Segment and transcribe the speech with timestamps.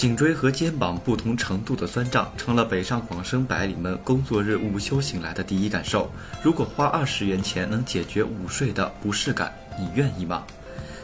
[0.00, 6.10] 颈椎和肩膀不同程度的酸胀，成了北上广深白领们工作日午休醒来的第一感受。
[6.42, 10.42] 如果花二十元钱能解决午睡的不适感，你愿意吗？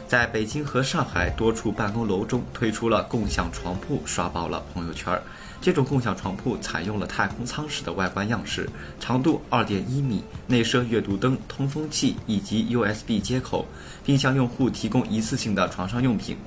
[0.07, 5.19] 在北京和上海多处办公楼中推出了共享床铺，刷爆了朋友圈。
[5.59, 8.69] 这种共享床铺采用了太空舱式的外观样式，
[9.01, 13.65] 长度二点一米，内设阅读灯、通风器以及 USB 接口，
[14.05, 16.37] 并向用户提供一次性的床上用品。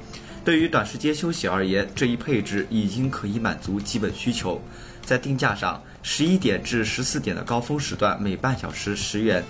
[0.43, 4.58] 对于短时间休息而言，这一配置已经可以满足基本需求。
[5.04, 9.45] 在定价上，十一点至十四点的高峰时段每半小时十元，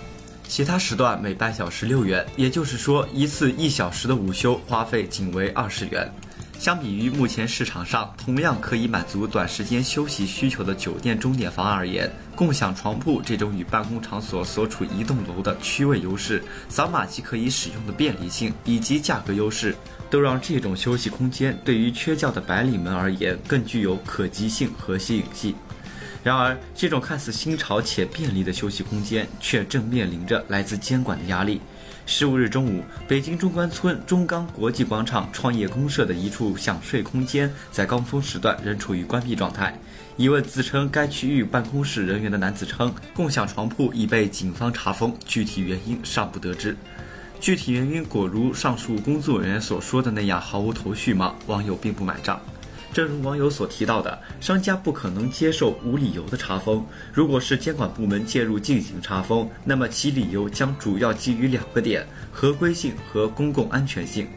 [0.51, 2.25] 其他时段每半小时六元。
[2.35, 6.13] 也就是说，一次一小时的午休花费仅为二十元。
[6.59, 19.73] 相比于目前市场上同样可以满足短时间休息需求的酒店钟点房而言，共享床铺这种与办公场所所处一栋楼的区位优势、扫码即可以使用的便利性以及价格优势，
[20.09, 25.55] 都让这种休息空间对于缺觉的白领们而言更具有可及性和吸引性。
[26.23, 31.59] 然而，这种看似新潮且便利的休息空间，却正面临着来自监管的压力。
[32.05, 39.75] 十五日中午，北京中关村中钢国际广场创业公社的一处享睡空间，在高峰时段仍处于关闭状态。
[40.17, 46.75] 一位自称该区域办公室人员的男子称，共享床铺已被警方查封，具体原因尚不得知。
[47.39, 51.33] 具体原因果如上述工作人员所说的那样毫无头绪吗？
[51.47, 52.39] 网友并不买账。
[52.93, 56.85] 正如网友所提到的，商家不可能接受无理由的查封。
[57.13, 64.27] 如果是监管部门介入进行查封，那么其理由将主要基于两个点：合规性和公共安全性。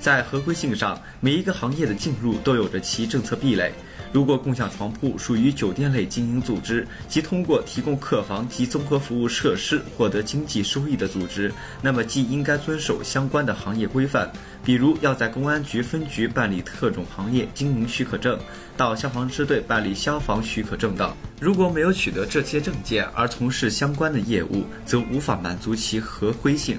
[0.00, 3.70] 在合规性上，每一个行业的进入都有着其政策壁垒。
[4.12, 14.30] 如果共享床铺属于酒店类经营组织，即通过提供客房及综合服务设施获得经济收益的组织，那么既应该遵守相关的行业规范，
[14.64, 18.38] 比如要在公安局分局办理特种行业经营许可证，
[18.76, 21.14] 到消防支队办理消防许可证等。
[21.40, 26.78] 如果没有取得这些证件而从事相关的业务，则无法满足其合规性。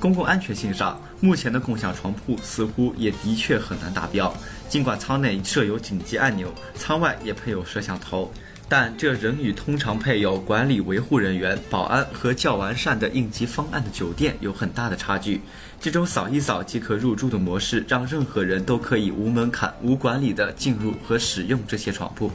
[0.00, 4.34] 公共安全性上，目前的共享床铺似乎也的确很难达标。
[4.66, 8.32] 尽管舱内设有紧急按钮，舱外也配有摄像头，
[8.66, 15.42] 但这仍与通常配有管理维护人员、保安和较完善的应急方案的酒店有很大的差距。
[15.78, 22.30] 这种扫一扫即可入住的模式，让任何人都可以无门槛、无管理的进入和使用这些床铺。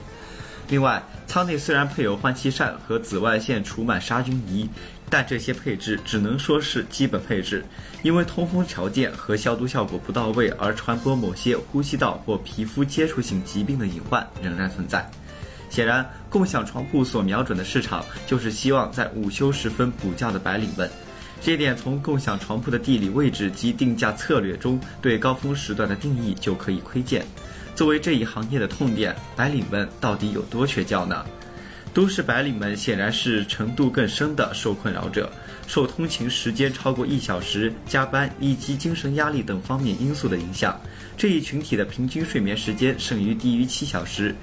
[0.68, 4.68] 另外，舱内虽然配有换气扇和紫外线除螨杀菌仪，
[5.10, 7.64] 但这些配置只能说是基本配置，
[8.02, 15.10] 因为通风条件和消毒效果不到位，而传播某些呼吸道或皮肤接触性疾病的隐患仍然存在。
[15.70, 20.90] 显然，共享床铺所瞄准的市场就是希望在午休时分补觉的白领们。
[21.42, 27.24] 这一点从共享床铺的地理位置及定价策略中对高峰时段的定义就可以窥见。
[27.76, 31.26] 作为这一行业的痛点，白领们到底有多缺觉呢？
[31.94, 35.30] 都市白领们显然是程度更深的受困扰者，
[35.68, 40.80] 受通勤时间超过一小时、加班以及精神压力等方面因素的影响，
[41.18, 44.34] 这一群体的平均睡眠时间剩余低于七小时。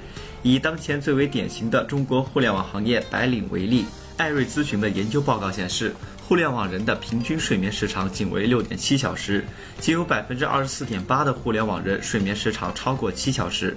[0.43, 3.87] 以当前最为典型的中国互联网行业白领为例，
[4.19, 5.95] 艾瑞咨询的研究报告显示。
[6.33, 9.45] 互联网人的平均睡眠时长仅为六点七小时，
[9.79, 13.77] 仅有百分之二十四点八的互联网人睡眠时长超过七小时。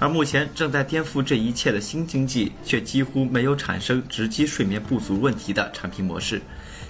[0.00, 6.42] 而目前正在颠覆这一切的新经济，却几乎没有产生直击睡眠不足问题的产品模式。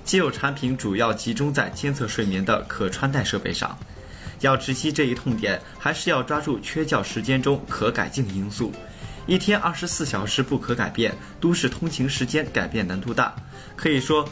[0.03, 3.79] 既有产品主要集中在监测睡眠的可穿戴设备上。
[4.41, 8.73] 要直击这一痛点，还是要抓住缺觉时间中可改进因素。
[9.27, 13.37] 一天二十四小时不可改变，都市通勤时间改变难度大。
[13.77, 14.27] 可以说。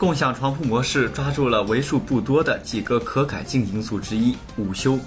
[0.00, 4.98] 共享床铺模式抓住了为数不多的几个可改进因素之一——午休。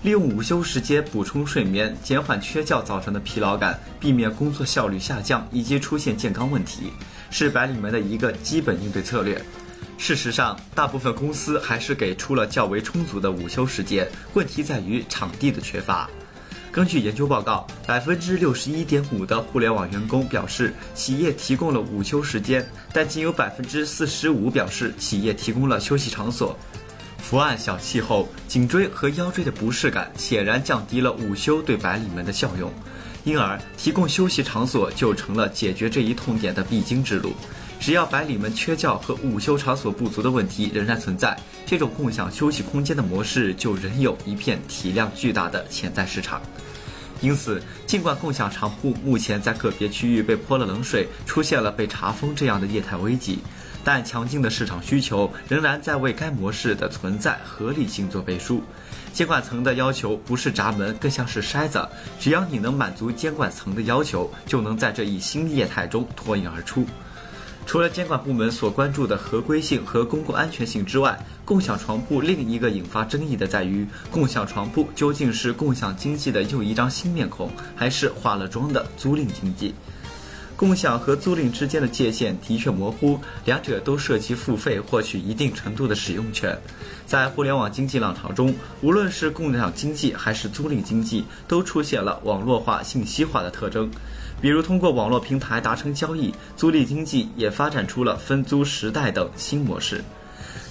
[0.00, 6.94] 利用午休时间补充睡眠，减缓缺觉造成的疲劳感，避免工作效率下降以及出现健康问题，
[7.30, 9.38] 是白领们的一个基本应对策略。
[9.98, 16.08] 事实上，大部分公司还是给出了较为充足的午休时间，问题在于场地的缺乏。
[16.78, 26.56] 根据研究报告，百分之六十一点五的互联网员工表示企业提供了午休时间，但仅有百分之四十五表示企业提供了休息场所。
[27.18, 32.72] 伏案小气候，颈椎和腰椎的不适感显然降低了午休对白领们的效用，
[33.24, 37.32] 因而提供休息场所就成了解决这一痛点的必经之路。
[37.80, 46.42] 只要白领们缺觉和午休场所不足的问题仍然存在，这种共享休息空间的模式就仍有一片体量巨大的潜在市场。
[47.20, 53.40] 因此，尽管共享床铺目前在个别区域被泼了冷水，出现了被查封这样的业态危机，
[53.82, 58.62] 但强劲的市场需求仍然在为该模式的存在合理性做背书。
[59.12, 61.88] 监管层的要求不是闸门，更像是筛子，
[62.20, 66.86] 只要你能满足监管层的要求，就能在这一新业态中脱颖而出。
[67.68, 79.74] 除了监管部门所关注的合规性和公共安全性之外，共享床铺另一个引发争议的在于，共享床铺究竟是共享经济的又一张新面孔，还是化了妆的租赁经济？
[80.56, 86.58] 共享和租赁之间的界限的确模糊，两者都涉及付费获取一定程度的使用权。
[87.06, 93.90] 在互联网经济浪潮中，无论是共享经济还是租赁经济，都出现了网络化、信息化的特征。
[94.40, 100.02] 比如，通过网络平台达成交易，租赁经济也发展出了分租时代等新模式。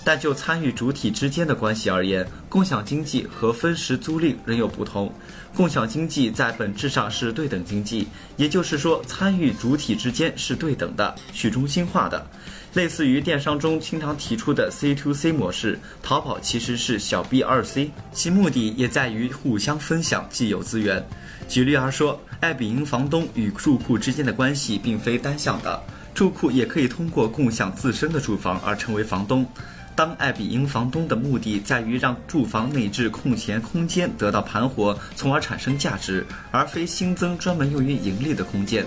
[0.04, 5.12] 但就参与主体之间的关系而言，共享经济和分时租赁仍有不同。
[5.54, 12.26] 共享经济在本质上是对等经济，也就是说，参与主体之间是对等的、去中心化的。
[12.74, 21.06] 类似于电商中经常提出的 C to C 模式，淘宝其实是小 B 二 C，其目的也在于互相分享既有资源。
[21.50, 25.82] 举例而说，爱彼迎房东与住户之间的关系并非单向的，
[26.14, 29.46] 住户也可以通过共享自身的住房而成为房东。
[29.96, 38.86] 当爱彼迎房东的目的在于让住房内置空闲空间得到盘活，从而产生价值，而非新增专门用于盈利的空间。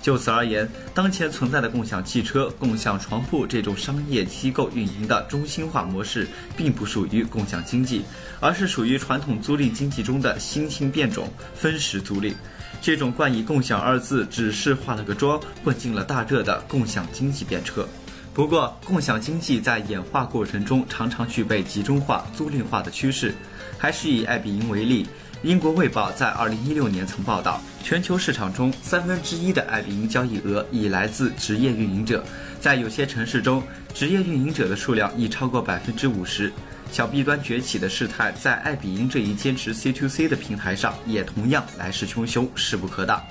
[0.00, 8.04] 就此而言，当前存在的共享汽车、共享床铺这种商业机构运营的中心化模式，并不属于共享经济，
[8.38, 12.32] 而是属于传统租赁经济中的新兴变种——分时租赁。
[12.80, 17.86] 这种冠以“共享”二字，只是化了个妆，混进了大热的共享经济便车。
[18.32, 23.34] 不过，共享经济在演化过程中常常具备集中化、租赁化的趋势。
[23.76, 25.06] 还是以爱彼迎为例，
[25.44, 32.24] 英国《卫报》在2016年曾报道，全球市场中三分之一的爱彼迎交易额已来自职业运营者，
[32.60, 33.62] 在有些城市中，
[33.94, 36.52] 职业运营者的数量已超过百分之五十。
[36.90, 43.22] 小 B 端崛起的事态，在爱彼迎这一坚持 C to C 的平台上，也同样来势汹汹，势不可挡。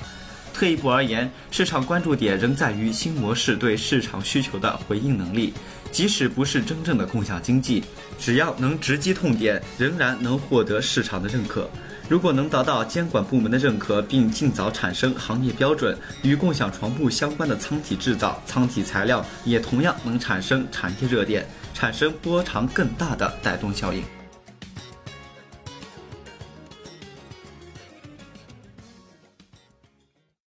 [0.54, 5.54] 退一步而言，市场关注点仍在于新模式对市场需求的回应能力。
[5.92, 7.84] 即使不是真正的共享经济，
[8.18, 11.70] 只要能直击痛点，仍然能获得市场的认可。
[12.10, 24.02] 如果能得到监管部门的认可，并尽早产生行业标准，与共享床铺相关的舱体制造、舱体材料也同样能产生产业热点，产生波长更大的带动效应。